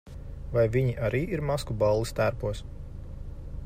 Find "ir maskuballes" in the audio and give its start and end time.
1.37-2.17